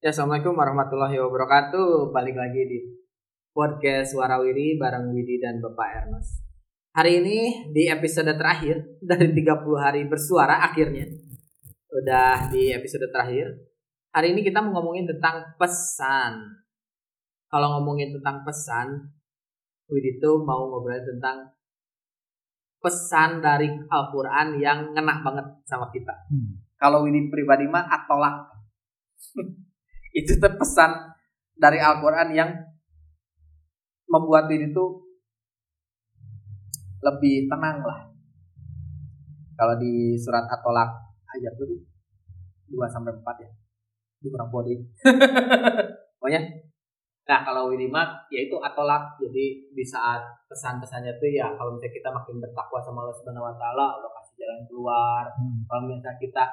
Ya, 0.00 0.16
Assalamualaikum 0.16 0.56
warahmatullahi 0.56 1.20
wabarakatuh. 1.20 2.08
Balik 2.08 2.32
lagi 2.32 2.64
di 2.64 2.80
podcast 3.52 4.16
Warawiri 4.16 4.80
bareng 4.80 5.12
Widi 5.12 5.36
dan 5.36 5.60
Bapak 5.60 5.88
Ernest. 5.92 6.40
Hari 6.96 7.20
ini 7.20 7.68
di 7.68 7.84
episode 7.84 8.32
terakhir 8.32 8.80
dari 9.12 9.28
30 9.28 9.60
hari 9.76 10.08
bersuara 10.08 10.64
akhirnya. 10.64 11.04
Udah 11.92 12.48
di 12.48 12.72
episode 12.72 13.12
terakhir. 13.12 13.52
Hari 14.16 14.32
ini 14.32 14.40
kita 14.40 14.64
mau 14.64 14.80
ngomongin 14.80 15.04
tentang 15.04 15.52
pesan. 15.60 16.48
Kalau 17.52 17.68
ngomongin 17.76 18.16
tentang 18.16 18.40
pesan, 18.40 19.04
Widi 19.84 20.16
tuh 20.16 20.40
mau 20.48 20.64
ngobrolin 20.64 21.04
tentang 21.04 21.44
pesan 22.80 23.44
dari 23.44 23.68
Al-Quran 23.68 24.64
yang 24.64 24.96
ngena 24.96 25.20
banget 25.20 25.44
sama 25.68 25.92
kita. 25.92 26.16
Hmm. 26.32 26.56
Kalau 26.80 27.04
Widi 27.04 27.28
pribadi 27.28 27.68
mah 27.68 27.84
atolak. 27.84 28.48
itu 30.16 30.36
tuh 30.36 30.52
pesan 30.58 30.90
dari 31.54 31.78
Al-Quran 31.78 32.28
yang 32.34 32.50
membuat 34.10 34.50
diri 34.50 34.70
tuh 34.74 35.06
lebih 37.00 37.46
tenang 37.46 37.80
lah. 37.84 38.00
Kalau 39.56 39.74
di 39.76 40.16
surat 40.16 40.48
At-Tolak 40.48 40.90
ayat 41.36 41.52
itu 41.56 41.84
2 42.72 42.86
sampai 42.90 43.12
4 43.12 43.44
ya. 43.44 43.50
Itu 44.20 44.28
kurang 44.32 44.50
body. 44.52 44.74
Pokoknya 46.20 46.42
Nah 47.30 47.46
kalau 47.46 47.70
Widima 47.70 48.02
yaitu 48.26 48.58
atolak 48.58 49.14
jadi 49.22 49.62
di 49.70 49.84
saat 49.86 50.18
pesan-pesannya 50.50 51.14
tuh 51.14 51.30
ya 51.30 51.46
kalau 51.54 51.78
misalnya 51.78 51.94
kita 51.94 52.10
makin 52.10 52.42
bertakwa 52.42 52.82
sama 52.82 53.06
Allah 53.06 53.14
Subhanahu 53.14 53.46
Wa 53.46 53.54
Taala 53.54 53.86
Allah 53.94 54.10
kasih 54.18 54.34
jalan 54.42 54.60
keluar 54.66 55.24
Hmm. 55.38 55.62
kalau 55.70 55.86
misalnya 55.86 56.18
kita 56.18 56.44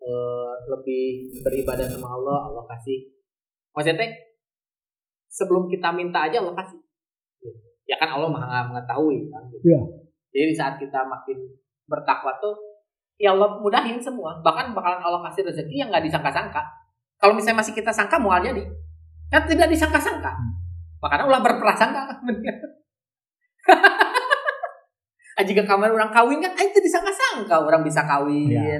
eh, 0.00 0.52
lebih 0.68 1.04
beribadah 1.44 1.86
sama 1.88 2.16
Allah 2.16 2.38
Allah 2.52 2.64
kasih. 2.76 3.12
Maksudnya 3.76 4.08
sebelum 5.30 5.70
kita 5.70 5.94
minta 5.94 6.26
aja 6.26 6.42
Allah 6.42 6.56
kasih. 6.58 6.80
Ya 7.86 7.96
kan 7.98 8.10
Allah 8.16 8.30
maha 8.30 8.70
mengetahui 8.70 9.30
kan 9.30 9.42
gitu. 9.50 9.74
Iya. 9.74 9.80
jadi 10.30 10.44
di 10.46 10.54
saat 10.54 10.78
kita 10.78 11.02
makin 11.10 11.42
bertakwa 11.90 12.30
tuh 12.38 12.54
ya 13.18 13.34
Allah 13.34 13.58
mudahin 13.58 13.98
semua. 13.98 14.38
Bahkan 14.40 14.72
bakalan 14.74 15.02
Allah 15.02 15.20
kasih 15.30 15.42
rezeki 15.46 15.74
yang 15.74 15.88
nggak 15.90 16.06
disangka-sangka. 16.06 16.62
Kalau 17.20 17.34
misalnya 17.36 17.60
masih 17.60 17.74
kita 17.74 17.90
sangka 17.90 18.16
mau 18.16 18.32
jadi 18.38 18.62
kan 19.30 19.46
tidak 19.46 19.68
disangka-sangka. 19.70 20.32
Makanya 21.02 21.24
ulah 21.26 21.40
berprasangka. 21.42 22.02
Jika 25.40 25.64
kamar 25.64 25.88
orang 25.88 26.12
kawin 26.12 26.36
kan 26.44 26.52
itu 26.52 26.78
disangka-sangka 26.84 27.64
orang 27.64 27.80
bisa 27.80 28.04
kawin. 28.04 28.52
Iya. 28.52 28.76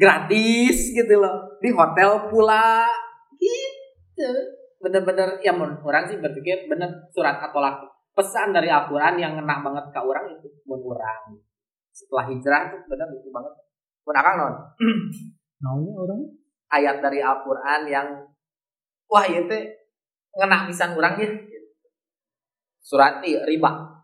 Gratis 0.00 0.96
gitu 0.96 1.14
loh. 1.20 1.60
Di 1.60 1.68
hotel 1.68 2.32
pula. 2.32 2.88
Gitu. 3.36 4.30
Bener-bener 4.80 5.36
ya 5.44 5.52
mun 5.52 5.76
orang 5.84 6.08
sih 6.08 6.16
berpikir 6.16 6.64
bener 6.64 6.88
surat 7.12 7.36
atau 7.36 7.60
laki 7.60 7.84
pesan 8.16 8.56
dari 8.56 8.72
Al-Quran 8.72 9.20
yang 9.20 9.36
ngena 9.36 9.60
banget 9.60 9.92
ke 9.92 10.00
orang 10.00 10.24
itu 10.32 10.48
mun 10.64 10.80
orang 10.88 11.36
setelah 11.92 12.24
hijrah 12.32 12.72
tuh 12.72 12.80
bener 12.88 13.08
itu 13.12 13.28
banget. 13.28 13.52
Mun 14.08 14.16
akang 14.16 14.36
non? 14.40 14.54
Naunya 15.62 15.92
orang? 15.92 16.20
Ayat 16.72 16.96
dari 17.04 17.20
Al-Quran 17.20 17.80
yang 17.92 18.08
wah 19.10 19.26
itu 19.28 19.56
ngena 20.40 20.64
pisan 20.64 20.96
orang 20.96 21.20
ya. 21.20 21.28
Surat 22.80 23.20
i- 23.28 23.44
riba. 23.44 24.00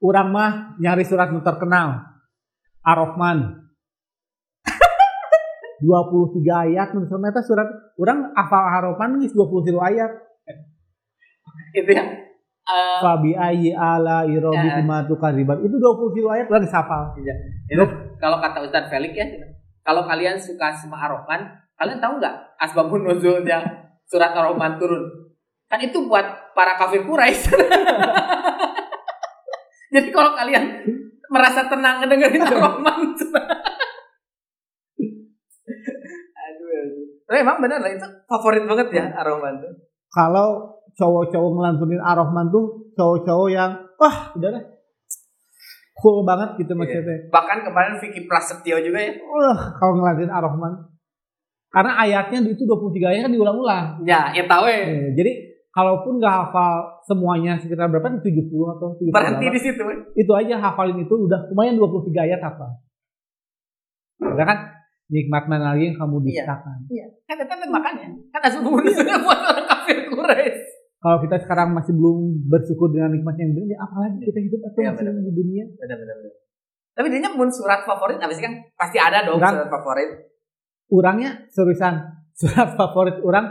Orang 0.00 0.28
mah 0.32 0.50
nyari 0.80 1.04
surat 1.04 1.28
nu 1.28 1.44
terkenal. 1.44 2.13
Ar-Rahman. 2.84 3.38
23 5.84 6.44
ayat 6.46 6.88
nu 6.92 7.04
ternyata 7.04 7.40
surat 7.40 7.66
orang 7.96 8.32
hafal 8.32 8.62
Ar-Rahman 8.62 9.18
geus 9.18 9.32
23 9.32 9.74
ayat. 9.80 10.10
itu 11.80 11.90
ya 11.90 12.04
Eh, 12.64 12.96
Fabi 12.96 13.36
ayyi 13.36 13.76
ala 13.76 14.24
irabi 14.24 14.64
Ya. 14.64 14.80
bima 14.80 15.04
tukadzibun. 15.04 15.60
Itu 15.60 15.76
23 15.76 16.32
ayat 16.32 16.46
geus 16.48 16.72
hafal. 16.72 17.12
itu 17.68 17.84
kalau 18.16 18.40
kata 18.40 18.64
Ustadz 18.64 18.88
Felix 18.88 19.12
ya 19.12 19.26
kalau 19.84 20.00
kalian 20.04 20.36
suka 20.40 20.72
sama 20.72 20.96
Ar-Rahman 20.96 21.44
kalian 21.76 22.00
tahu 22.00 22.16
nggak 22.16 22.34
asbabun 22.56 23.04
nuzulnya 23.04 23.60
surat 24.08 24.32
Ar-Rahman 24.32 24.80
turun 24.80 25.04
kan 25.68 25.76
itu 25.76 26.08
buat 26.08 26.24
para 26.56 26.72
kafir 26.76 27.04
Quraisy 27.04 27.52
jadi 29.94 30.08
kalau 30.08 30.32
kalian 30.32 30.64
merasa 31.34 31.66
tenang 31.66 31.98
ngedengerin 31.98 32.40
Ar-Rahman 32.40 33.00
aduh, 36.38 36.70
aduh. 36.70 37.04
Tapi 37.24 37.38
emang 37.40 37.58
benar 37.58 37.80
lah 37.80 37.90
itu 37.90 38.06
favorit 38.24 38.62
banget 38.64 38.88
ya 38.92 39.04
Ar-Rahman 39.16 39.54
tuh 39.58 39.72
Kalau 40.08 40.48
cowok-cowok 40.94 41.50
ngelantunin 41.52 41.98
Ar-Rahman 41.98 42.46
tuh 42.48 42.64
cowok-cowok 42.94 43.48
yang 43.50 43.70
wah 43.98 44.30
udah 44.32 44.50
deh 44.52 44.64
cool 45.94 46.20
banget 46.22 46.60
gitu 46.60 46.74
maksudnya. 46.74 47.32
bahkan 47.32 47.64
kemarin 47.64 47.96
Vicky 47.96 48.28
Prasetyo 48.28 48.76
juga 48.78 48.98
ya 49.00 49.12
Wah, 49.18 49.72
kalau 49.74 49.98
ngelantunin 49.98 50.30
Ar-Rahman. 50.30 50.72
Karena 51.68 51.98
ayatnya 51.98 52.38
itu 52.46 52.62
23 52.62 53.02
ayat 53.02 53.22
kan 53.26 53.32
diulang-ulang. 53.32 53.86
ya 54.04 54.30
ya 54.30 54.46
tahu 54.46 54.62
ya 54.64 54.78
Eh, 54.84 55.10
jadi 55.10 55.32
kalaupun 55.74 56.22
nggak 56.22 56.34
hafal 56.40 57.02
semuanya 57.02 57.58
sekitar 57.58 57.90
berapa 57.90 58.06
nih 58.08 58.22
70 58.22 58.46
atau 58.72 58.94
70 58.94 59.10
berhenti 59.10 59.46
di 59.50 59.60
situ 59.60 59.82
ya. 59.82 59.96
itu 60.14 60.32
aja 60.32 60.54
hafalin 60.62 61.02
itu 61.02 61.10
udah 61.10 61.50
lumayan 61.50 61.74
23 61.74 62.14
ayat 62.24 62.40
hafal. 62.40 62.70
Udah 64.22 64.46
kan 64.46 64.58
nikmat 65.10 65.44
mana 65.46 65.74
lagi 65.74 65.90
yang 65.90 65.98
kamu 65.98 66.22
Iya. 66.22 66.46
dustakan. 66.46 66.78
Iya, 66.88 67.06
kan 67.26 67.36
itu 67.42 67.66
makanya 67.68 68.06
kan 68.30 68.40
asbabun 68.40 68.80
nuzulnya 68.80 69.18
buat 69.20 69.40
orang 69.42 69.66
kafir 69.68 69.96
Quraisy 70.08 70.62
Kalau 71.04 71.18
kita 71.20 71.36
sekarang 71.36 71.76
masih 71.76 71.92
belum 71.92 72.48
bersyukur 72.48 72.88
dengan 72.88 73.12
nikmat 73.12 73.36
yang 73.36 73.52
dunia, 73.52 73.76
apalagi 73.76 74.24
kita 74.24 74.40
hidup 74.40 74.60
atau 74.64 74.78
Iya, 74.80 74.90
masih 74.96 75.04
benar. 75.04 75.20
di 75.20 75.32
dunia. 75.34 75.64
benar 75.76 75.96
benar 75.98 76.16
benar 76.16 76.34
tapi 76.94 77.10
dia 77.10 77.26
mun 77.26 77.50
surat 77.50 77.82
favorit 77.82 78.22
sih 78.22 78.38
kan 78.38 78.54
pasti 78.78 79.02
ada 79.02 79.26
dong 79.26 79.42
Kan. 79.42 79.50
surat 79.58 79.66
favorit 79.68 80.10
Orangnya 80.86 81.42
seriusan 81.50 81.98
surat 82.38 82.78
favorit 82.78 83.18
orang 83.20 83.50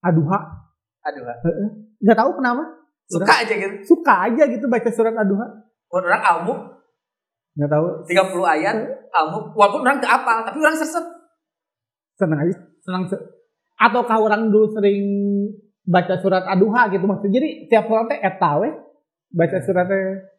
aduha. 0.00 0.59
Aduh 1.00 1.22
Nggak 2.00 2.16
tahu 2.16 2.30
kenapa. 2.36 2.64
suka 3.06 3.34
aja 3.42 3.54
gitu. 3.54 3.74
Suka 3.84 4.14
aja 4.26 4.42
gitu 4.46 4.64
baca 4.66 4.88
surat 4.88 5.12
aduha. 5.12 5.46
mun 5.90 6.02
orang 6.06 6.22
almu 6.22 6.54
Nggak 7.58 7.66
tahu. 7.68 7.86
30 8.06 8.54
ayat 8.56 8.76
almu 9.10 9.38
walaupun 9.52 9.82
orang 9.82 9.98
gak 9.98 10.22
apal 10.22 10.46
tapi 10.46 10.58
orang 10.58 10.76
sesep 10.76 11.02
senang 12.14 12.38
aja 12.38 12.54
senang 12.80 13.04
se- 13.04 13.26
ataukah 13.74 14.16
orang 14.16 14.46
dulu 14.48 14.70
sering 14.70 15.02
baca 15.82 16.14
surat 16.20 16.46
aduha 16.46 16.86
gitu 16.88 17.02
maksudnya 17.02 17.34
jadi 17.34 17.48
tiap 17.66 17.90
orang 17.90 18.06
teh 18.06 18.20
eta 18.20 18.50
we 18.60 18.70
baca 19.30 19.56
suratnya. 19.58 20.30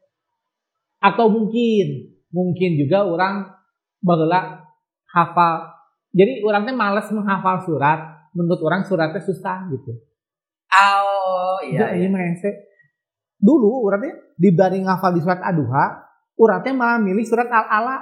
Atau 1.02 1.28
mungkin 1.28 1.88
mungkin 2.30 2.78
juga 2.78 3.04
orang 3.04 3.50
baheula 4.00 4.62
hafal. 5.10 5.68
Jadi 6.14 6.40
orang 6.44 6.64
teh 6.64 6.76
males 6.76 7.08
menghafal 7.10 7.66
surat 7.66 8.00
menurut 8.32 8.62
orang 8.62 8.86
suratnya 8.86 9.20
susah 9.20 9.68
gitu 9.68 9.92
oh 10.72 11.58
iya 11.68 11.92
Jadi, 11.92 12.06
iya. 12.06 12.08
mah 12.08 12.24
ese. 12.32 12.52
dulu 13.42 13.90
teh 13.98 14.14
dibanding 14.38 14.86
hafal 14.86 15.12
di 15.18 15.22
surat 15.22 15.42
aduha 15.42 15.86
teh 16.64 16.74
malah 16.74 16.98
milih 17.02 17.26
surat 17.26 17.50
al 17.50 17.66
ala 17.70 17.96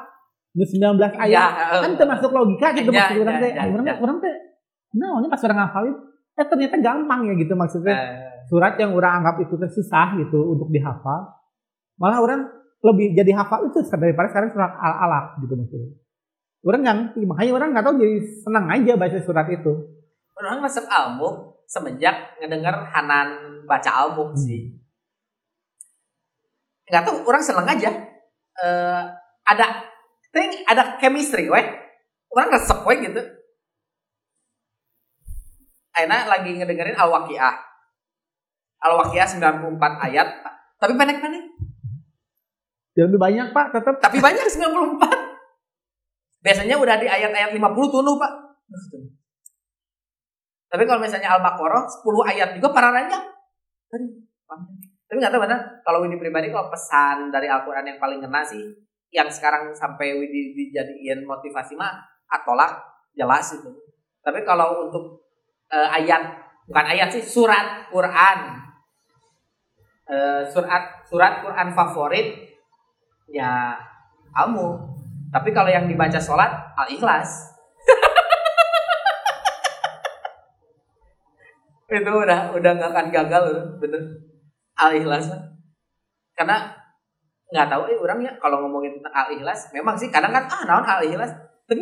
19 0.56 0.98
ayat. 0.98 1.30
Iya, 1.30 1.46
kan 1.86 1.92
termasuk 1.94 2.32
logika 2.34 2.74
gitu 2.74 2.90
Ya, 2.90 3.06
maksud 3.06 3.22
orang 3.22 3.38
ya, 3.38 3.42
teh 3.44 3.52
ya, 3.54 3.64
orang 3.70 3.86
ya. 3.86 3.96
orang 4.02 4.18
teh? 4.18 4.36
Nah 4.98 5.08
pas 5.30 5.42
orang 5.46 5.58
ngafalin 5.66 5.96
eh 6.40 6.46
ternyata 6.48 6.76
gampang 6.80 7.20
ya 7.30 7.34
gitu 7.38 7.54
maksudnya. 7.54 7.96
Eh, 7.96 8.10
surat 8.50 8.74
yang 8.80 8.96
orang 8.96 9.22
anggap 9.22 9.36
itu 9.44 9.54
teh 9.60 9.70
susah 9.70 10.18
gitu 10.18 10.58
untuk 10.58 10.72
dihafal. 10.74 11.30
Malah 12.00 12.20
orang 12.24 12.42
lebih 12.80 13.12
jadi 13.14 13.36
hafal 13.36 13.68
itu 13.70 13.84
daripada 13.92 14.32
sekarang 14.32 14.50
surat 14.56 14.72
al 14.80 14.94
alaq 15.08 15.26
gitu 15.46 15.54
maksudnya. 15.54 15.92
Orang 16.66 16.80
nggak 16.84 16.98
makanya 17.30 17.52
orang 17.56 17.70
nggak 17.76 17.86
tahu 17.86 17.96
jadi 18.02 18.16
senang 18.44 18.66
aja 18.68 18.94
baca 18.98 19.18
surat 19.22 19.48
itu. 19.52 19.72
Orang 20.40 20.64
masuk 20.64 20.88
almu 20.88 21.49
semenjak 21.70 22.42
ngedenger 22.42 22.90
Hanan 22.90 23.62
baca 23.70 23.90
almu 23.94 24.34
sih. 24.34 24.74
Nggak 26.90 27.06
tahu 27.06 27.18
orang 27.30 27.44
seneng 27.46 27.70
aja. 27.70 27.94
Eh, 28.58 29.04
ada 29.46 29.68
ting 30.34 30.66
ada 30.66 30.98
chemistry 30.98 31.46
weh. 31.46 31.66
Orang 32.34 32.50
resep 32.50 32.82
weh 32.82 32.98
gitu. 33.06 33.22
Aina 35.94 36.26
lagi 36.26 36.58
ngedengerin 36.58 36.98
Al-Waqiah. 36.98 37.56
Al-Waqiah 38.82 39.28
94 39.38 40.06
ayat. 40.10 40.28
Tapi 40.82 40.94
pendek-pendek. 40.98 41.46
Ya, 42.98 43.06
lebih 43.08 43.22
banyak 43.22 43.56
pak 43.56 43.72
tetap 43.72 43.96
tapi 44.04 44.20
banyak 44.20 44.44
94 44.44 45.00
biasanya 46.44 46.76
udah 46.76 47.00
di 47.00 47.08
ayat-ayat 47.08 47.56
50 47.56 47.96
tuh 47.96 48.16
pak 48.20 48.32
tapi 50.70 50.84
kalau 50.86 51.02
misalnya 51.02 51.34
Al-Baqarah 51.38 51.84
10 52.06 52.32
ayat 52.34 52.50
juga 52.56 52.70
para 52.70 52.94
raja 52.94 53.18
Aduh, 53.90 54.22
panjang. 54.46 54.80
tapi 55.10 55.18
nggak 55.18 55.34
tahu 55.34 55.42
mana 55.42 55.58
kalau 55.82 56.06
Widi 56.06 56.22
pribadi 56.22 56.54
kalau 56.54 56.70
pesan 56.70 57.34
dari 57.34 57.50
Al-Quran 57.50 57.86
yang 57.90 57.98
paling 57.98 58.22
kena 58.22 58.46
sih 58.46 58.62
yang 59.10 59.30
sekarang 59.30 59.74
sampai 59.74 60.14
Widi 60.14 60.54
dijadiin 60.54 61.26
motivasi 61.26 61.74
mah 61.74 61.98
atolak 62.30 62.78
jelas 63.18 63.58
itu. 63.58 63.74
Tapi 64.22 64.46
kalau 64.46 64.86
untuk 64.86 65.26
uh, 65.74 65.90
ayat 65.90 66.38
bukan 66.70 66.86
ayat 66.86 67.10
sih 67.10 67.26
surat 67.26 67.90
Quran 67.90 68.40
uh, 70.06 70.42
surat 70.46 71.02
surat 71.10 71.42
Quran 71.42 71.68
favorit 71.74 72.54
ya 73.34 73.74
kamu. 74.34 74.78
Tapi 75.30 75.50
kalau 75.54 75.70
yang 75.70 75.86
dibaca 75.86 76.18
sholat 76.18 76.74
al 76.78 76.90
ikhlas. 76.90 77.59
Itu 81.90 82.12
udah 82.12 82.54
udah 82.54 82.72
nggak 82.78 82.92
akan 82.94 83.08
gagal 83.10 83.44
bener. 83.82 84.02
Al 84.80 84.96
ikhlas 84.96 85.28
karena 86.38 86.72
nggak 87.50 87.68
tahu 87.68 87.82
eh 87.90 87.98
orang 87.98 88.20
ya 88.24 88.32
kalau 88.38 88.64
ngomongin 88.64 89.02
tentang 89.02 89.12
al 89.12 89.28
ikhlas 89.34 89.74
memang 89.74 89.98
sih 89.98 90.08
kadang 90.14 90.32
kan 90.32 90.46
ah 90.48 90.62
naon 90.70 90.86
al 90.86 91.02
ikhlas 91.02 91.34
tapi 91.66 91.82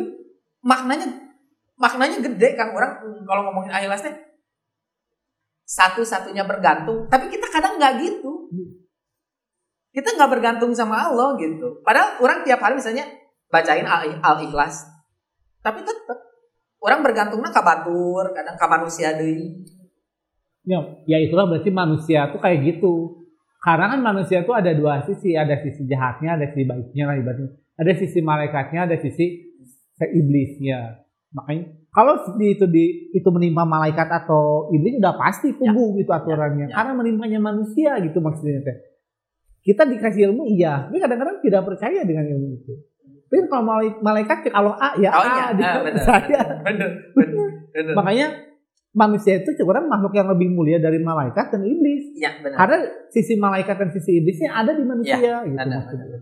maknanya 0.64 1.06
maknanya 1.78 2.18
gede 2.24 2.58
kan 2.58 2.74
orang 2.74 2.98
kalau 3.28 3.52
ngomongin 3.52 3.70
al 3.70 3.84
ikhlas 3.84 4.08
satu-satunya 5.68 6.48
bergantung. 6.48 7.04
Tapi 7.12 7.28
kita 7.28 7.44
kadang 7.52 7.76
nggak 7.76 8.00
gitu. 8.00 8.48
Kita 9.92 10.16
nggak 10.16 10.30
bergantung 10.32 10.72
sama 10.72 11.12
Allah 11.12 11.36
gitu. 11.36 11.84
Padahal 11.84 12.16
orang 12.24 12.40
tiap 12.40 12.64
hari 12.64 12.80
misalnya 12.80 13.04
bacain 13.48 13.84
al, 13.88 14.04
al 14.20 14.36
ikhlas 14.44 14.84
tapi 15.64 15.82
tetap 15.82 16.18
orang 16.78 17.00
bergantungnya 17.02 17.50
ke 17.50 17.62
batur 17.64 18.24
kadang 18.36 18.56
ke 18.56 18.66
manusia 18.68 19.16
deh 19.16 19.40
ya, 20.68 20.78
ya 21.08 21.18
itulah 21.24 21.48
berarti 21.48 21.72
manusia 21.72 22.28
tuh 22.28 22.40
kayak 22.44 22.76
gitu. 22.76 23.24
Karena 23.58 23.90
kan 23.96 24.00
manusia 24.04 24.44
tuh 24.44 24.52
ada 24.52 24.70
dua 24.76 25.02
sisi. 25.08 25.32
Ada 25.32 25.64
sisi 25.64 25.88
jahatnya 25.88 26.36
ada 26.36 26.46
sisi 26.52 26.68
baiknya 26.68 27.04
lah 27.08 27.16
ibaratnya. 27.16 27.56
Ada 27.80 27.92
sisi 27.96 28.20
malaikatnya 28.20 28.84
ada 28.84 28.96
sisi 29.00 29.48
iblisnya 29.98 31.08
makanya 31.34 31.76
kalau 31.88 32.14
di 32.38 32.54
itu 32.54 32.64
di 32.68 33.10
itu 33.10 33.28
menimpa 33.32 33.66
malaikat 33.66 34.06
atau 34.06 34.70
iblis 34.70 35.00
udah 35.00 35.18
pasti 35.18 35.56
tunggu 35.56 35.96
ya, 35.96 36.04
gitu 36.04 36.10
aturannya. 36.14 36.66
Ya, 36.68 36.70
ya. 36.70 36.74
karena 36.78 36.92
menimpanya 36.94 37.38
manusia 37.42 37.96
gitu 38.04 38.22
maksudnya 38.22 38.60
teh. 38.62 38.76
Kita 39.64 39.82
dikasih 39.88 40.30
ilmu 40.30 40.46
iya. 40.46 40.86
Tapi 40.86 41.00
kadang-kadang 41.00 41.42
tidak 41.42 41.62
percaya 41.66 42.00
dengan 42.06 42.24
ilmu 42.28 42.48
itu. 42.54 42.72
Tapi 43.28 43.44
kalau 43.50 43.64
malaikat 44.00 44.46
kalau 44.48 44.72
A 44.78 44.96
ya 45.00 45.10
oh, 45.10 45.20
A 45.20 45.26
iya. 45.26 45.44
dia 45.52 45.66
ah, 45.68 45.76
bener, 45.84 46.02
saya 46.06 46.42
bener, 46.64 46.90
bener, 47.12 47.48
bener. 47.74 47.92
makanya 47.98 48.26
manusia 48.98 49.38
itu 49.38 49.54
sebenarnya 49.54 49.86
makhluk 49.86 50.12
yang 50.18 50.26
lebih 50.26 50.50
mulia 50.50 50.82
dari 50.82 50.98
malaikat 50.98 51.54
dan 51.54 51.62
iblis. 51.62 52.18
Ya, 52.18 52.34
benar. 52.42 52.58
Karena 52.58 52.78
sisi 53.14 53.38
malaikat 53.38 53.76
dan 53.78 53.88
sisi 53.94 54.18
iblisnya 54.18 54.50
ada 54.50 54.74
di 54.74 54.82
manusia 54.82 55.14
ya, 55.14 55.46
gitu 55.46 55.54
ada, 55.54 55.76
maksudnya. 55.78 56.18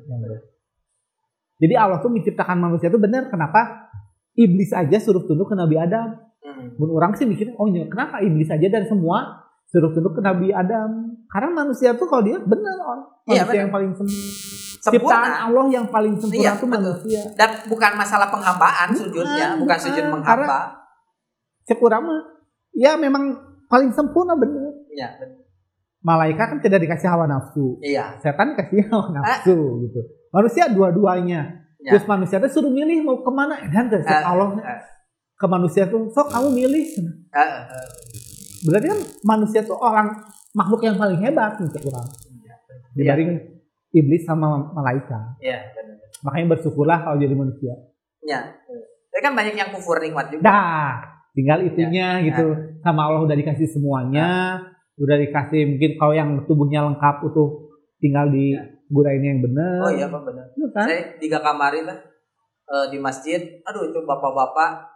Jadi 1.57 1.75
Allah 1.81 1.99
tuh 2.05 2.13
menciptakan 2.13 2.61
manusia 2.61 2.93
itu 2.93 3.01
benar. 3.01 3.33
Kenapa 3.33 3.89
iblis 4.37 4.77
aja 4.77 5.01
suruh 5.01 5.25
tunduk 5.25 5.49
ke 5.49 5.57
Nabi 5.57 5.81
Adam? 5.81 6.29
Hmm. 6.47 6.79
orang 6.79 7.13
sih 7.19 7.27
mikirnya, 7.27 7.59
oh 7.59 7.67
iya, 7.67 7.91
kenapa 7.91 8.23
iblis 8.23 8.47
aja 8.47 8.71
dan 8.71 8.87
semua 8.87 9.45
suruh 9.67 9.91
tunduk 9.91 10.15
ke 10.15 10.23
Nabi 10.23 10.55
Adam? 10.55 11.17
Karena 11.27 11.51
manusia 11.65 11.91
tuh 11.99 12.07
kalau 12.07 12.23
dia 12.23 12.39
benar 12.39 12.77
orang 12.87 13.03
iya, 13.27 13.43
manusia 13.43 13.57
ya, 13.57 13.63
yang 13.67 13.73
paling 13.73 13.91
sempurna. 13.97 14.87
Ciptaan 14.87 15.33
Allah 15.51 15.67
yang 15.75 15.87
paling 15.91 16.15
sempurna 16.15 16.45
iya, 16.45 16.53
itu 16.55 16.67
manusia. 16.71 17.23
Dan 17.35 17.51
bukan 17.67 17.93
masalah 17.99 18.29
penghambaan 18.31 18.89
sujudnya, 18.95 19.59
bukan, 19.59 19.67
bukan 19.67 19.79
sujud 19.81 20.05
menghamba. 20.07 20.47
Karena 20.47 20.61
ya 22.77 22.95
memang 23.01 23.41
paling 23.67 23.91
sempurna 23.97 24.37
benar. 24.37 24.71
Iya, 24.93 25.09
benar. 25.19 25.43
Malaikat 26.07 26.47
kan 26.55 26.59
tidak 26.63 26.87
dikasih 26.87 27.09
hawa 27.11 27.27
nafsu. 27.27 27.83
Iya. 27.83 28.21
Setan 28.23 28.55
dikasih 28.55 28.87
hawa 28.93 29.11
nafsu 29.11 29.57
ah. 29.57 29.81
gitu. 29.83 30.01
Manusia 30.31 30.71
dua-duanya. 30.71 31.67
Ya. 31.83 31.97
Terus 31.97 32.05
manusia 32.07 32.39
itu 32.39 32.49
suruh 32.53 32.71
milih 32.71 33.03
mau 33.03 33.25
ke 33.25 33.33
mana. 33.33 33.59
Dan 33.67 33.91
terus 33.91 34.07
ah, 34.07 34.23
Allah 34.23 34.55
ah. 34.63 34.81
ke 35.35 35.47
manusia 35.51 35.89
tuh, 35.91 36.13
sok 36.15 36.31
kamu 36.31 36.49
milih. 36.55 36.87
Ah, 37.35 37.67
ah. 37.67 37.87
Berarti 38.63 38.87
kan 38.93 39.01
manusia 39.27 39.61
tuh 39.67 39.77
orang 39.81 40.15
makhluk 40.55 40.87
yang 40.87 40.97
paling 40.97 41.19
hebat 41.19 41.59
nih 41.59 41.69
kurang. 41.83 42.07
Ya, 42.47 42.55
Dibanding 42.95 43.31
ya. 43.35 43.41
iblis 43.99 44.23
sama 44.25 44.73
malaikat. 44.73 45.43
Iya, 45.43 45.59
Makanya 46.25 46.57
bersyukurlah 46.57 47.03
kalau 47.05 47.17
jadi 47.21 47.35
manusia. 47.37 47.75
Iya. 48.25 48.57
Tapi 49.13 49.21
kan 49.21 49.33
banyak 49.37 49.55
yang 49.57 49.71
kufur 49.75 50.01
nikmat 50.01 50.33
juga. 50.33 50.43
Dah 50.45 51.16
tinggal 51.37 51.61
itunya 51.61 52.25
ya, 52.25 52.25
gitu. 52.25 52.47
ya. 52.57 52.81
sama 52.81 53.13
Allah 53.13 53.21
udah 53.29 53.37
dikasih 53.37 53.69
semuanya. 53.69 54.29
Ya. 54.57 54.73
udah 54.97 55.17
dikasih 55.21 55.77
mungkin 55.77 55.91
kalau 56.01 56.15
yang 56.17 56.31
tubuhnya 56.49 56.81
lengkap 56.89 57.21
utuh 57.29 57.69
tinggal 58.01 58.33
di 58.33 58.57
ya. 58.57 58.65
yang 59.21 59.45
benar 59.45 59.85
oh 59.85 59.93
iya 59.93 60.09
pak 60.09 60.25
benar 60.25 60.47
ya, 60.57 60.67
kan? 60.73 60.87
saya 60.89 61.01
tiga 61.21 61.45
kamar 61.45 61.77
lah 61.85 61.99
uh, 62.71 62.87
di 62.89 62.97
masjid. 62.97 63.61
Aduh 63.69 63.93
itu 63.93 64.01
bapak-bapak 64.09 64.89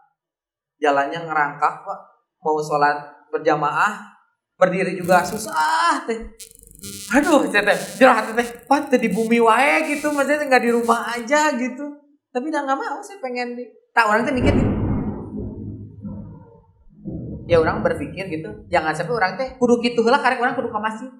jalannya 0.80 1.20
ngerangkak 1.20 1.84
pak. 1.84 2.00
Mau 2.40 2.56
sholat 2.64 3.28
berjamaah 3.28 4.16
berdiri 4.56 4.96
juga 4.96 5.20
susah 5.20 6.08
teh. 6.08 6.16
Aduh 7.12 7.44
teh 7.52 7.60
jelas 8.00 8.32
teh. 8.32 8.48
Pak 8.64 8.96
di 8.96 9.12
bumi 9.12 9.36
wae 9.36 9.84
gitu 9.92 10.08
maksudnya 10.16 10.48
nggak 10.48 10.64
di 10.64 10.70
rumah 10.72 11.12
aja 11.12 11.52
gitu. 11.60 11.84
Tapi 12.32 12.46
udah 12.48 12.62
nggak 12.64 12.78
mau 12.78 12.98
saya 13.04 13.20
pengen 13.20 13.58
di 13.58 13.68
tak 13.92 14.06
orang 14.06 14.22
tuh 14.24 14.32
mikir 14.32 14.54
gitu 14.54 14.79
ya 17.50 17.58
orang 17.58 17.82
berpikir 17.82 18.30
gitu. 18.30 18.70
Jangan 18.70 18.94
sampai 18.94 19.14
orang 19.18 19.32
teh 19.34 19.58
kudu 19.58 19.82
gitu 19.82 20.06
lah 20.06 20.22
karena 20.22 20.38
orang 20.38 20.54
kudu 20.54 20.70
ke 20.70 20.78
masjid. 20.78 21.10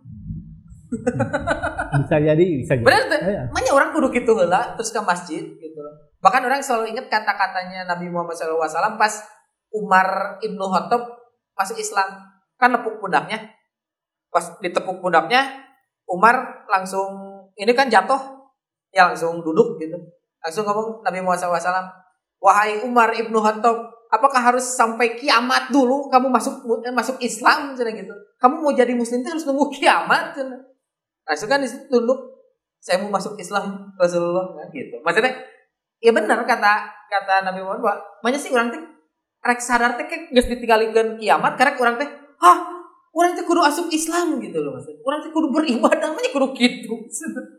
Bisa 2.06 2.16
jadi 2.18 2.44
bisa 2.62 2.74
jadi. 2.78 2.86
Benar 2.86 3.02
tuh. 3.06 3.18
Ya. 3.22 3.42
makanya 3.50 3.72
orang 3.74 3.90
kudu 3.94 4.08
gitu 4.14 4.32
lah 4.46 4.74
terus 4.74 4.90
ke 4.90 4.98
masjid 5.02 5.42
gitu 5.42 5.78
bahkan 6.18 6.42
orang 6.44 6.60
selalu 6.60 6.92
ingat 6.92 7.06
kata-katanya 7.08 7.88
Nabi 7.88 8.12
Muhammad 8.12 8.36
SAW 8.36 8.98
pas 9.00 9.14
Umar 9.70 10.38
ibnu 10.42 10.66
Khattab 10.70 11.02
masuk 11.54 11.78
Islam. 11.78 12.26
Kan 12.60 12.76
nepuk 12.76 13.00
pundaknya. 13.00 13.54
Pas 14.28 14.58
ditepuk 14.60 15.00
pundaknya 15.00 15.46
Umar 16.10 16.66
langsung 16.68 17.08
ini 17.56 17.72
kan 17.72 17.88
jatuh. 17.88 18.18
Ya 18.90 19.08
langsung 19.08 19.40
duduk 19.40 19.78
gitu. 19.78 19.96
Langsung 20.42 20.66
ngomong 20.66 21.06
Nabi 21.06 21.22
Muhammad 21.22 21.62
SAW 21.62 21.86
wahai 22.40 22.82
Umar 22.82 23.14
ibnu 23.14 23.38
Khattab 23.38 23.99
apakah 24.10 24.42
harus 24.42 24.66
sampai 24.66 25.14
kiamat 25.16 25.70
dulu 25.70 26.10
kamu 26.10 26.28
masuk 26.28 26.66
eh, 26.82 26.92
masuk 26.92 27.16
Islam 27.22 27.78
cina 27.78 27.94
gitu? 27.94 28.14
Kamu 28.42 28.60
mau 28.60 28.74
jadi 28.74 28.92
muslim 28.92 29.22
harus 29.22 29.46
nunggu 29.46 29.70
kiamat 29.70 30.34
cina 30.34 30.70
itu 31.30 31.46
kan 31.46 31.62
tunduk 31.86 32.20
saya 32.80 32.98
mau 33.04 33.12
masuk 33.12 33.38
Islam 33.38 33.92
Rasulullah 33.94 34.50
kan 34.56 34.66
gitu. 34.74 34.98
Maksudnya 35.04 35.32
ya 36.02 36.10
benar 36.10 36.42
kata 36.42 36.72
kata 37.06 37.34
Nabi 37.46 37.60
Muhammad 37.62 37.82
bahwa 37.84 37.96
banyak 38.24 38.40
sih 38.40 38.50
orang 38.50 38.72
teh 38.72 38.82
rek 39.40 39.60
sadar 39.62 39.94
teh 40.00 40.08
kayak 40.08 40.34
geus 40.34 40.48
ditinggalikeun 40.48 41.20
kiamat 41.20 41.54
karena 41.60 41.76
orang 41.78 41.96
teh 42.00 42.08
hah 42.40 42.58
orang 43.14 43.36
teh 43.36 43.44
kudu 43.44 43.62
asup 43.62 43.86
Islam 43.92 44.40
gitu 44.42 44.58
loh 44.58 44.74
maksudnya. 44.74 44.98
Orang 45.06 45.20
teh 45.22 45.30
kudu 45.30 45.46
beribadah 45.54 46.10
namanya 46.10 46.30
kudu 46.34 46.56
gitu 46.56 46.98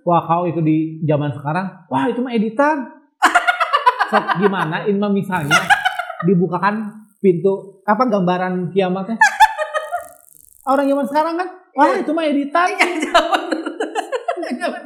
wah 0.04 0.26
kalau 0.26 0.50
itu 0.50 0.60
di 0.60 1.00
zaman 1.06 1.32
sekarang? 1.32 1.66
Wah 1.88 2.10
itu 2.10 2.20
mah 2.20 2.34
editan. 2.34 2.78
Sok 4.12 4.44
gimana? 4.44 4.84
Ini 4.90 5.00
misalnya 5.00 5.81
dibukakan 6.26 7.06
pintu 7.22 7.84
apa 7.86 8.04
gambaran 8.10 8.74
kiamatnya? 8.74 9.18
Orang 10.72 10.86
zaman 10.86 11.06
sekarang 11.10 11.36
kan 11.38 11.48
wah 11.74 11.90
iya. 11.90 12.02
itu 12.06 12.12
mah 12.14 12.26
editan. 12.26 12.68
Iya, 12.70 12.88
iya, 12.88 14.68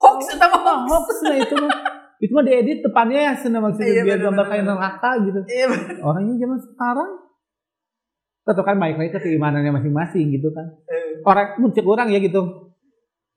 hoax 0.00 0.20
itu 0.32 0.36
mah 0.40 0.60
hoax. 0.64 0.80
hoax 0.88 1.08
nah 1.24 1.36
itu 1.36 1.54
mah. 1.56 1.72
Itu 2.20 2.32
mah 2.36 2.44
diedit 2.44 2.84
depannya 2.84 3.20
ya 3.20 3.34
senang 3.36 3.64
maksudnya 3.64 4.04
biar 4.04 4.20
gambar 4.20 4.44
kayak 4.48 4.64
neraka 4.68 5.10
gitu. 5.24 5.40
Orangnya 6.04 6.34
zaman 6.36 6.58
sekarang. 6.60 7.10
Tentu 8.44 8.62
kan 8.64 8.76
baik 8.80 8.96
lagi 8.96 9.10
ke 9.12 9.20
keimanannya 9.20 9.72
masing-masing 9.72 10.32
gitu 10.36 10.52
kan. 10.52 10.68
Orang 11.24 11.56
muncul 11.60 11.84
orang 11.88 12.12
ya 12.12 12.20
gitu. 12.20 12.72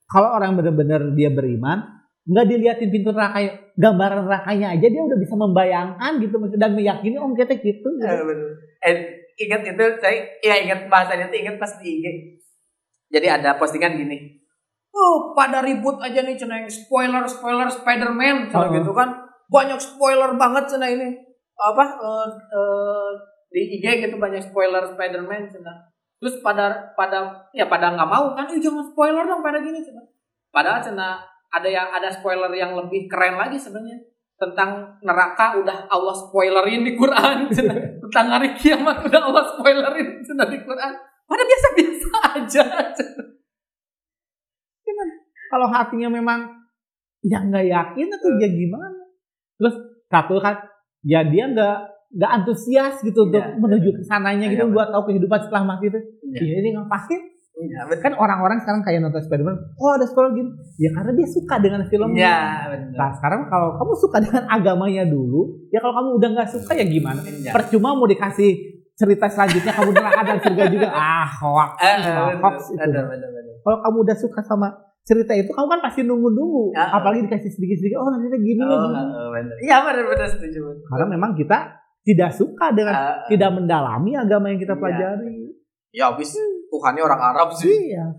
Kalau 0.07 0.29
orang 0.35 0.55
benar-benar 0.59 1.15
dia 1.15 1.31
beriman 1.31 2.02
nggak 2.23 2.45
diliatin 2.47 2.87
pintu 2.87 3.11
neraka 3.11 3.39
gambaran 3.75 4.23
nerakanya 4.23 4.79
aja 4.79 4.87
dia 4.87 5.01
udah 5.03 5.19
bisa 5.19 5.35
membayangkan 5.35 6.11
gitu 6.23 6.39
dan 6.55 6.71
meyakini 6.71 7.19
om 7.19 7.35
kita 7.35 7.59
gitu, 7.59 7.83
gitu. 7.83 8.07
Eh, 8.07 8.23
betul. 8.23 8.51
Eh, 8.79 8.95
ingat 9.43 9.61
itu 9.65 9.85
saya 9.99 10.17
ya 10.39 10.55
ingat 10.63 10.87
bahasanya 10.87 11.27
itu 11.27 11.43
ingat 11.43 11.55
pas 11.59 11.73
di 11.81 11.99
IG 11.99 12.05
jadi 13.11 13.41
ada 13.41 13.59
postingan 13.59 13.97
gini 13.99 14.39
oh 14.93 15.33
pada 15.33 15.59
ribut 15.65 15.99
aja 15.99 16.21
nih 16.21 16.37
cina 16.37 16.63
yang 16.63 16.69
spoiler 16.69 17.25
spoiler 17.25 17.67
Spiderman 17.67 18.47
cina 18.47 18.61
uh 18.61 18.65
-huh. 18.69 18.75
gitu 18.77 18.91
kan 18.93 19.09
banyak 19.49 19.79
spoiler 19.81 20.31
banget 20.39 20.63
cina 20.69 20.87
ini 20.87 21.17
apa 21.57 21.85
uh, 21.99 22.27
uh, 22.29 23.09
di 23.51 23.81
IG 23.81 24.05
gitu 24.09 24.15
banyak 24.15 24.41
spoiler 24.41 24.85
Spiderman 24.85 25.49
cina 25.49 25.91
terus 26.23 26.39
pada 26.39 26.93
pada 26.95 27.51
ya 27.51 27.67
pada 27.67 27.91
nggak 27.99 28.07
mau 28.09 28.31
kan 28.31 28.47
jangan 28.47 28.85
spoiler 28.85 29.27
dong 29.27 29.43
pada 29.43 29.59
gini 29.59 29.83
cina 29.83 29.99
padahal 30.53 30.79
cina 30.79 31.32
ada 31.53 31.69
yang 31.69 31.87
ada 31.87 32.09
spoiler 32.09 32.49
yang 32.51 32.73
lebih 32.73 33.05
keren 33.05 33.37
lagi 33.37 33.55
sebenarnya 33.55 34.01
tentang 34.33 34.97
neraka 34.99 35.55
udah 35.55 35.85
Allah 35.87 36.15
spoilerin 36.17 36.81
di 36.81 36.97
Quran 36.97 37.47
tentang 38.03 38.27
hari 38.27 38.57
kiamat 38.57 39.05
udah 39.05 39.21
Allah 39.23 39.43
spoilerin 39.45 40.19
sudah 40.19 40.49
di 40.49 40.57
Quran 40.59 40.91
pada 41.23 41.43
biasa-biasa 41.45 42.09
aja 42.35 42.63
kalau 45.47 45.69
hatinya 45.69 46.09
memang 46.09 46.49
yang 47.23 47.47
nggak 47.47 47.69
yakin 47.69 48.07
itu 48.09 48.27
ya 48.41 48.49
gimana 48.49 48.99
terus 49.55 49.75
satu 50.09 50.41
kan 50.41 50.57
ya 51.05 51.23
dia 51.23 51.47
nggak 51.47 51.77
nggak 52.13 52.31
antusias 52.31 52.99
gitu 53.01 53.25
untuk 53.25 53.41
Iya. 53.41 53.57
menuju 53.57 53.89
ke 53.95 54.01
sananya 54.03 54.49
gitu 54.49 54.65
Iya, 54.69 54.73
buat 54.73 54.89
tahu 54.89 55.09
kehidupan 55.09 55.39
setelah 55.41 55.65
mati 55.65 55.89
itu. 55.89 55.97
Iya. 56.29 56.41
Iya, 56.41 56.55
ini 56.61 56.69
ngapain? 56.77 57.21
Betul. 57.53 58.01
Kan 58.01 58.13
orang-orang 58.17 58.57
sekarang 58.59 58.81
kayak 58.81 58.99
nonton 58.99 59.21
Spider-Man, 59.21 59.55
oh 59.77 59.91
ada 59.93 60.03
Spider-Man 60.03 60.33
gini. 60.33 60.49
Ya 60.77 60.89
karena 60.91 61.11
dia 61.13 61.27
suka 61.29 61.55
dengan 61.57 61.81
filmnya. 61.85 62.35
Benar. 62.67 62.97
Nah 62.97 63.09
sekarang 63.13 63.41
kalau 63.47 63.77
kamu 63.77 63.93
suka 63.95 64.17
dengan 64.19 64.43
agamanya 64.47 65.03
dulu, 65.05 65.61
ya 65.69 65.77
kalau 65.77 65.93
kamu 65.93 66.09
udah 66.17 66.29
nggak 66.33 66.49
suka 66.49 66.71
ya 66.73 66.85
gimana? 66.85 67.21
Iya. 67.21 67.53
Percuma 67.53 67.93
mau 67.93 68.05
dikasih 68.05 68.51
cerita 68.93 69.25
selanjutnya 69.25 69.73
kamu 69.73 69.89
neraka 69.91 70.21
dan 70.23 70.37
surga 70.41 70.63
juga. 70.69 70.87
Ah 70.97 71.25
hoax, 71.29 71.71
Eh, 71.77 71.95
Ah, 72.03 72.33
hoax 72.35 72.57
itu. 72.69 72.99
Kalau 73.61 73.77
kamu 73.79 73.97
udah 74.01 74.17
suka 74.17 74.39
sama 74.43 74.67
cerita 75.03 75.33
itu, 75.33 75.49
kamu 75.49 75.67
kan 75.67 75.79
pasti 75.81 76.01
nunggu-nunggu. 76.01 76.73
Ya. 76.73 76.89
Apalagi 76.91 77.27
dikasih 77.27 77.51
sedikit-sedikit, 77.53 77.97
oh 77.97 78.07
nanti 78.07 78.27
gini. 78.39 78.61
Oh, 78.61 78.91
gini. 78.91 79.29
benar. 79.29 79.55
Iya, 79.59 79.77
benar, 79.83 80.03
benar 80.09 80.27
setuju. 80.27 80.61
Karena 80.83 81.05
memang 81.07 81.31
kita 81.33 81.79
tidak 82.03 82.31
suka 82.35 82.71
dengan 82.71 82.93
Ah, 82.93 83.15
tidak 83.27 83.49
mendalami 83.51 84.11
agama 84.13 84.51
yang 84.51 84.59
kita 84.59 84.75
Iya. 84.75 84.81
pelajari. 84.81 85.35
Ya 85.93 86.09
habis 86.09 86.33
Tuhannya 86.73 87.05
orang 87.05 87.21
Arab 87.21 87.49
sih. 87.53 87.69
Iya. 87.93 88.17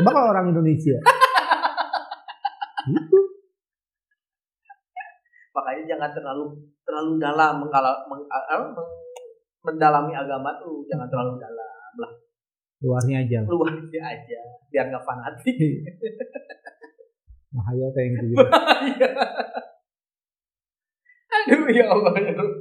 Coba 0.00 0.10
kalau 0.10 0.28
orang 0.32 0.48
Indonesia. 0.48 0.96
gitu. 2.88 3.18
Makanya 5.52 5.82
jangan 5.86 6.10
terlalu 6.12 6.44
terlalu 6.84 7.12
dalam 7.18 7.60
mengkala, 7.60 7.92
meng, 8.08 8.24
meng- 8.72 8.94
mendalami 9.60 10.12
agama 10.14 10.56
tuh 10.56 10.86
jangan 10.86 11.10
terlalu 11.10 11.36
dalam 11.36 11.92
lah 11.98 12.12
Luarnya 12.78 13.24
aja. 13.24 13.40
luarnya 13.42 14.02
aja 14.04 14.40
biar 14.70 14.84
nggak 14.86 15.02
fanatik 15.02 15.56
Bahaya 17.50 17.88
kayak 17.90 18.08
gitu. 18.20 18.36
aduh 21.50 21.68
ya 21.72 21.84
Allah 21.88 22.12
ya 22.20 22.32
Allah. 22.36 22.58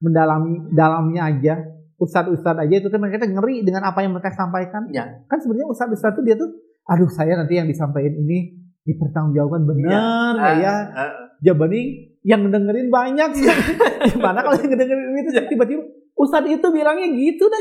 Mendalami 0.00 0.52
dalamnya 0.72 1.22
aja. 1.28 1.54
Ustadz-ustadz 2.00 2.64
aja 2.64 2.74
itu 2.80 2.88
kan 2.88 2.96
mereka 2.96 3.28
ngeri 3.28 3.60
dengan 3.60 3.84
apa 3.84 4.00
yang 4.00 4.16
mereka 4.16 4.32
sampaikan. 4.32 4.88
Ya. 4.88 5.20
Kan 5.28 5.36
sebenarnya 5.44 5.68
ustadz-ustadz 5.68 6.16
tuh 6.16 6.24
dia 6.24 6.32
tuh, 6.32 6.48
aduh 6.88 7.12
saya 7.12 7.36
nanti 7.36 7.60
yang 7.60 7.68
disampaikan 7.68 8.16
ini 8.16 8.56
dipertanggungjawabkan 8.88 9.62
benar 9.68 10.32
ya? 10.56 10.72
Ah, 10.72 10.80
ah. 10.96 11.10
Jabaning 11.44 12.16
yang 12.24 12.40
ngedengerin 12.48 12.88
banyak 12.88 13.30
sih. 13.36 13.46
Gimana 14.16 14.40
kalau 14.40 14.56
yang 14.56 14.72
ngedengerin 14.72 15.12
itu 15.20 15.30
tiba-tiba 15.52 15.82
ustadz 16.16 16.48
itu 16.48 16.66
bilangnya 16.72 17.08
gitu 17.12 17.44
dan 17.48 17.60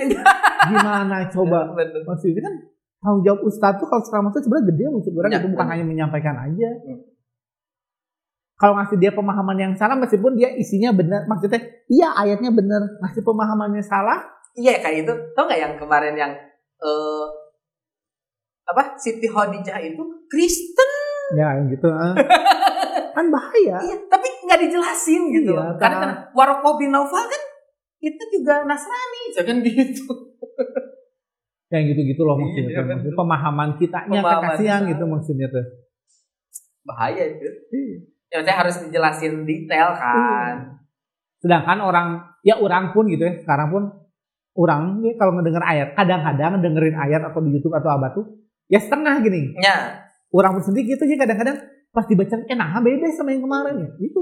gimana 0.72 1.28
coba? 1.32 1.76
Bener. 1.76 2.04
Maksudnya 2.04 2.44
kan 2.44 2.56
tanggung 3.00 3.24
jawab 3.24 3.40
ustadz 3.48 3.80
tuh 3.80 3.88
kalau 3.88 4.04
ceramah 4.04 4.32
tuh 4.32 4.44
sebenarnya 4.44 4.68
gede 4.76 4.84
maksud 4.92 5.12
orang 5.16 5.32
Ya, 5.32 5.40
itu 5.40 5.50
bukan 5.52 5.68
hanya 5.68 5.86
menyampaikan 5.88 6.36
aja. 6.36 6.70
Hmm. 6.88 7.00
Kalau 8.60 8.76
ngasih 8.76 9.00
dia 9.00 9.10
pemahaman 9.10 9.56
yang 9.56 9.74
salah 9.74 9.96
meskipun 9.96 10.36
dia 10.36 10.52
isinya 10.52 10.92
benar, 10.92 11.24
maksudnya 11.26 11.64
iya 11.88 12.12
ayatnya 12.14 12.52
benar, 12.52 12.84
ngasih 13.00 13.24
pemahamannya 13.24 13.80
salah, 13.80 14.20
iya 14.54 14.76
kayak 14.78 15.08
itu 15.08 15.14
tau 15.32 15.48
nggak 15.48 15.58
yang 15.58 15.74
kemarin 15.76 16.14
yang 16.14 16.32
eh 16.78 17.26
apa 18.66 18.94
Siti 18.96 19.26
Khadijah 19.26 19.80
itu 19.82 20.04
Kristen 20.28 20.90
ya 21.34 21.56
yang 21.56 21.68
gitu. 21.68 21.88
ah. 21.88 22.14
kan 23.16 23.26
bahaya. 23.28 23.80
iya 23.80 23.96
tapi 24.06 24.28
nggak 24.44 24.60
dijelasin 24.62 25.22
gitu 25.32 25.52
Iya, 25.52 25.76
karena 25.76 25.96
karena- 25.96 26.00
kan 26.02 26.12
Warokoh 26.32 26.76
bin 26.76 26.92
Naufal 26.92 27.26
kan 27.26 27.42
itu 28.00 28.24
juga 28.32 28.64
Nasrani 28.64 29.24
kan 29.36 29.58
gitu 29.60 30.04
Yang 31.72 31.84
gitu-gitu 31.94 32.22
loh 32.24 32.34
Iya, 32.34 32.42
maksudnya. 32.42 32.76
benar. 32.76 32.90
Maksudnya 32.92 33.16
pemahaman 33.16 33.70
kitanya 33.78 34.10
Pemahaman 34.12 34.42
kan 34.42 34.50
kasihan 34.52 34.82
kita. 34.82 34.90
gitu 34.92 35.04
maksudnya 35.06 35.48
tuh. 35.48 35.66
bahaya 36.82 37.24
itu 37.30 37.48
ya 38.30 38.42
maksudnya 38.42 38.58
harus 38.62 38.76
dijelasin 38.86 39.34
detail 39.46 39.94
kan 39.98 40.80
Sedangkan 41.40 41.80
orang 41.80 42.08
ya 42.44 42.60
orang 42.60 42.92
pun 42.92 43.08
gitu 43.08 43.24
ya, 43.24 43.40
sekarang 43.40 43.72
pun 43.72 43.84
orang 44.60 45.00
ya 45.08 45.16
kalau 45.16 45.40
ngedenger 45.40 45.64
ayat, 45.64 45.88
kadang-kadang 45.96 46.60
dengerin 46.60 46.96
ayat 47.00 47.22
atau 47.32 47.40
di 47.40 47.56
YouTube 47.56 47.76
atau 47.80 47.90
apa 47.96 48.12
tuh 48.12 48.44
ya 48.68 48.80
setengah 48.80 49.24
gini. 49.24 49.56
ya 49.64 50.04
Orang 50.30 50.60
pun 50.60 50.64
sendiri 50.68 50.94
gitu 50.94 51.08
sih 51.08 51.18
kadang-kadang 51.18 51.58
pas 51.90 52.06
dibaca 52.06 52.36
eh 52.46 52.58
nah 52.60 52.78
beda 52.84 53.08
sama 53.16 53.34
yang 53.34 53.44
kemarin 53.48 53.76
ya. 53.82 53.90
Itu. 54.04 54.22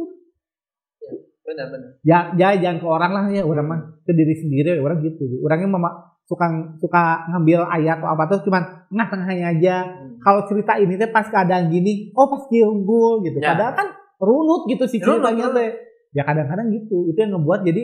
benar-benar 1.47 1.95
Ya, 2.03 2.35
ya 2.35 2.59
jangan 2.59 2.77
ke 2.83 2.87
orang 2.87 3.11
lah 3.15 3.25
ya, 3.31 3.43
orang 3.47 3.65
mah 3.65 3.79
ke 4.03 4.11
diri 4.13 4.35
sendiri 4.35 4.77
orang 4.83 4.99
gitu. 4.99 5.25
Orangnya 5.41 5.67
mama 5.73 5.89
suka 6.27 6.43
suka 6.75 7.23
ngambil 7.31 7.63
ayat 7.71 8.03
atau 8.03 8.11
apa 8.11 8.23
tuh 8.27 8.39
cuman 8.45 8.87
tengah-tengahnya 8.91 9.45
aja. 9.57 9.75
Kalau 10.19 10.43
cerita 10.45 10.75
ini 10.75 10.99
teh 10.99 11.07
pas 11.07 11.23
keadaan 11.23 11.71
gini, 11.71 12.11
oh 12.13 12.27
pas 12.27 12.45
unggul 12.51 13.23
gitu. 13.25 13.39
Ya. 13.39 13.55
Padahal 13.55 13.73
kan 13.79 13.87
runut 14.17 14.65
gitu 14.67 14.83
sih 14.86 15.00
ceritanya 15.00 15.53
teh. 15.53 15.69
Ya 16.15 16.24
kadang-kadang 16.25 16.67
gitu. 16.74 17.09
Itu 17.09 17.17
yang 17.17 17.38
ngebuat 17.38 17.62
jadi 17.65 17.83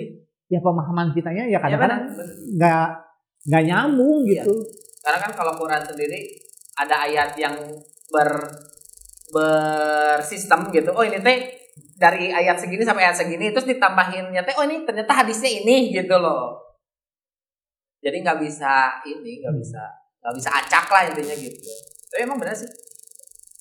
ya 0.51 0.59
pemahaman 0.61 1.09
kitanya 1.15 1.49
ya 1.49 1.57
ya 1.57 1.59
kadang-kadang 1.59 2.01
benar 2.05 2.13
benar. 2.13 2.35
nggak 2.53 2.87
nggak 3.49 3.63
nyambung 3.65 4.21
Iya. 4.21 4.43
gitu. 4.45 4.53
karena 5.01 5.17
kan 5.19 5.31
kalau 5.33 5.53
Quran 5.57 5.81
sendiri 5.81 6.19
ada 6.77 6.95
ayat 7.09 7.33
yang 7.35 7.55
ber 8.13 8.29
bersistem 9.33 10.69
gitu 10.69 10.93
oh 10.93 11.01
ini 11.01 11.17
teh 11.19 11.57
dari 11.97 12.29
ayat 12.29 12.61
segini 12.61 12.85
sampai 12.85 13.09
ayat 13.09 13.17
segini 13.17 13.49
terus 13.49 13.65
ditambahinnya 13.65 14.45
teh 14.45 14.53
oh 14.53 14.65
ini 14.67 14.85
ternyata 14.85 15.25
hadisnya 15.25 15.49
ini 15.49 15.89
gitu 15.89 16.15
loh 16.21 16.59
jadi 18.03 18.21
nggak 18.21 18.39
bisa 18.43 19.01
ini 19.09 19.41
nggak 19.41 19.55
bisa 19.57 19.83
nggak 20.21 20.33
bisa 20.37 20.49
acak 20.53 20.85
lah 20.91 21.01
intinya 21.09 21.35
gitu 21.35 21.59
tapi 22.13 22.19
emang 22.23 22.37
benar 22.37 22.53
sih 22.53 22.69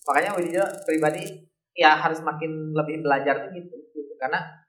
makanya 0.05 0.37
Widya 0.37 0.65
pribadi 0.85 1.25
ya 1.73 1.97
harus 1.97 2.21
makin 2.21 2.77
lebih 2.77 3.01
belajar 3.01 3.49
tuh 3.49 3.51
gitu, 3.57 3.75
gitu. 3.97 4.13
karena 4.21 4.63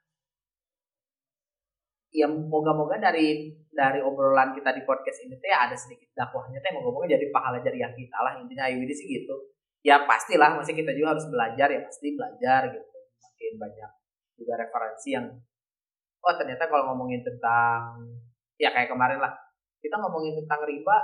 ya 2.14 2.30
moga-moga 2.30 2.96
dari 2.96 3.50
dari 3.74 3.98
obrolan 3.98 4.54
kita 4.54 4.70
di 4.70 4.86
podcast 4.86 5.26
ini 5.26 5.34
teh 5.42 5.50
ada 5.50 5.74
sedikit 5.74 6.14
dakwahnya 6.14 6.62
teh 6.62 6.70
moga-moga 6.70 7.10
jadi 7.10 7.26
pahala 7.34 7.58
jariah 7.58 7.90
kita 7.90 8.18
lah 8.22 8.38
intinya 8.38 8.70
Ayu 8.70 8.86
sih 8.86 9.18
gitu. 9.18 9.50
Ya 9.84 10.06
pastilah 10.08 10.56
masih 10.56 10.78
kita 10.78 10.94
juga 10.96 11.12
harus 11.12 11.26
belajar 11.28 11.68
ya 11.68 11.82
pasti 11.82 12.14
belajar 12.14 12.70
gitu. 12.70 12.96
Makin 13.18 13.52
banyak 13.58 13.90
juga 14.38 14.54
referensi 14.62 15.08
yang 15.12 15.26
oh 16.24 16.34
ternyata 16.38 16.70
kalau 16.70 16.94
ngomongin 16.94 17.20
tentang 17.26 17.98
ya 18.56 18.70
kayak 18.70 18.94
kemarin 18.94 19.18
lah 19.18 19.34
kita 19.82 19.98
ngomongin 20.00 20.38
tentang 20.38 20.64
riba 20.64 20.96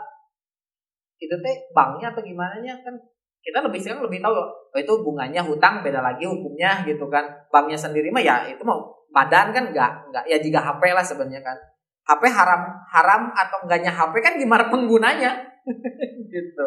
itu 1.21 1.37
teh 1.37 1.57
banknya 1.77 2.17
atau 2.17 2.23
gimana 2.25 2.57
kan 2.81 2.97
kita 3.41 3.59
lebih 3.65 3.81
sekarang 3.81 4.05
lebih 4.05 4.21
tahu 4.21 4.37
oh 4.37 4.79
itu 4.79 4.93
bunganya 5.01 5.41
hutang 5.41 5.81
beda 5.81 6.05
lagi 6.05 6.29
hukumnya 6.29 6.85
gitu 6.85 7.09
kan. 7.09 7.25
Banknya 7.49 7.77
sendiri 7.81 8.13
mah 8.13 8.21
ya 8.21 8.45
itu 8.47 8.61
mau 8.63 8.93
badan 9.11 9.51
kan 9.51 9.65
nggak 9.73 9.91
nggak 10.13 10.25
ya 10.29 10.39
jika 10.39 10.61
HP 10.61 10.83
lah 10.93 11.05
sebenarnya 11.05 11.41
kan. 11.41 11.57
HP 12.05 12.23
haram 12.29 12.63
haram 12.93 13.23
atau 13.33 13.59
enggaknya 13.65 13.93
HP 13.93 14.15
kan 14.21 14.35
gimana 14.37 14.69
penggunanya? 14.69 15.31
Gitu. 16.31 16.67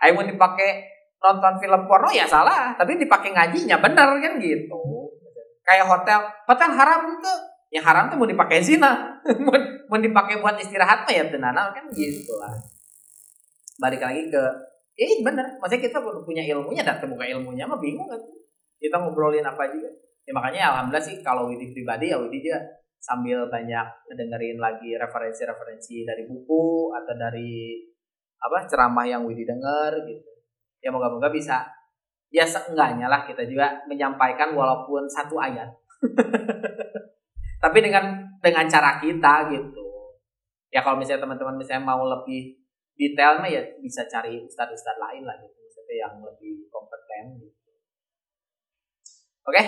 Ayo 0.00 0.16
mau 0.16 0.24
dipakai 0.24 0.84
nonton 1.20 1.56
film 1.56 1.88
porno 1.88 2.12
ya 2.12 2.28
salah 2.28 2.76
tapi 2.76 3.00
dipakai 3.00 3.32
ngajinya 3.32 3.80
bener 3.80 4.08
kan 4.20 4.32
gitu. 4.40 4.80
Kayak 5.64 5.88
hotel 5.88 6.20
hotel 6.44 6.70
haram 6.76 7.16
tuh 7.20 7.38
yang 7.72 7.84
haram 7.84 8.12
tuh 8.12 8.16
mau 8.20 8.28
dipakai 8.28 8.60
zina 8.60 9.18
mau, 9.44 9.56
mau 9.88 9.98
dipakai 9.98 10.38
buat 10.38 10.54
istirahat 10.60 11.08
mah 11.08 11.14
ya 11.14 11.24
tenana 11.28 11.72
kan 11.72 11.84
gitu 11.92 12.32
lah. 12.36 12.52
Balik 13.80 14.04
lagi 14.04 14.28
ke 14.28 14.44
iya 14.94 15.22
bener. 15.22 15.58
Maksudnya 15.58 15.82
kita 15.90 15.98
punya 16.24 16.42
ilmunya 16.46 16.82
dan 16.86 16.98
terbuka 16.98 17.26
ilmunya 17.26 17.66
mah 17.66 17.78
bingung 17.78 18.06
kan. 18.06 18.20
Kita 18.78 19.00
ngobrolin 19.00 19.46
apa 19.46 19.70
juga 19.70 19.90
ya 20.24 20.32
makanya 20.32 20.60
alhamdulillah 20.72 21.04
sih 21.04 21.20
kalau 21.20 21.52
Widi 21.52 21.76
pribadi 21.76 22.08
ya 22.08 22.16
Widi 22.16 22.40
dia 22.40 22.58
sambil 22.96 23.44
banyak 23.52 23.84
ngedengerin 24.08 24.56
lagi 24.56 24.96
referensi-referensi 24.96 26.08
dari 26.08 26.24
buku 26.24 26.88
atau 26.96 27.12
dari 27.12 27.76
apa 28.40 28.64
ceramah 28.64 29.04
yang 29.04 29.28
Widi 29.28 29.44
denger 29.44 29.92
gitu. 30.08 30.30
Ya 30.80 30.92
moga-moga 30.92 31.28
bisa 31.28 31.64
ya 32.32 32.44
seenggaknya 32.48 33.08
lah 33.08 33.28
kita 33.28 33.44
juga 33.44 33.84
menyampaikan 33.84 34.56
walaupun 34.56 35.04
satu 35.08 35.36
ayat. 35.36 35.68
Tapi 37.62 37.78
dengan 37.80 38.24
dengan 38.40 38.64
cara 38.68 39.00
kita 39.00 39.52
gitu. 39.52 39.84
Ya 40.72 40.80
kalau 40.80 41.00
misalnya 41.00 41.24
teman-teman 41.28 41.56
misalnya 41.60 41.84
mau 41.84 42.02
lebih 42.04 42.63
detail 42.94 43.42
mah 43.42 43.50
ya 43.50 43.62
bisa 43.82 44.06
cari 44.06 44.38
ustadz-ustadz 44.42 45.02
lain 45.02 45.22
lah 45.26 45.36
gitu 45.42 45.54
maksudnya 45.54 45.96
yang 46.06 46.14
lebih 46.22 46.66
kompeten 46.70 47.24
gitu. 47.42 47.70
Oke 49.44 49.62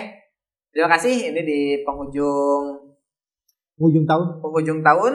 terima 0.71 0.89
kasih. 0.93 1.35
Ini 1.35 1.41
di 1.43 1.59
penghujung 1.83 2.87
Ujung 3.77 4.09
tahun. 4.09 4.41
Penghujung 4.41 4.81
tahun. 4.81 5.13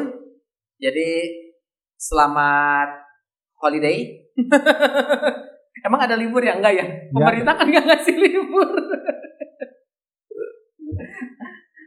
Jadi 0.78 1.08
selamat 1.98 2.88
holiday. 3.58 4.22
Emang 5.86 5.98
ada 5.98 6.14
libur 6.14 6.38
ya? 6.38 6.54
Enggak 6.54 6.78
ya? 6.78 6.86
Pemerintah 7.10 7.58
kan 7.58 7.66
nggak 7.66 7.86
ngasih 7.90 8.16
libur. 8.22 8.70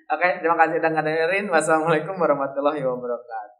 Oke, 0.06 0.28
terima 0.44 0.56
kasih 0.60 0.84
sudah 0.84 0.92
dengerin. 1.00 1.48
Wassalamualaikum 1.48 2.20
warahmatullahi 2.20 2.84
wabarakatuh. 2.84 3.55